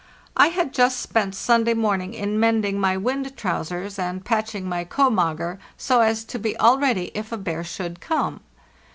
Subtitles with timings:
[0.35, 5.59] I had just spent Sunday morning in mending my wind trousers and patching my 'komager,
[5.77, 8.39] so as to be all ready if a bear should come.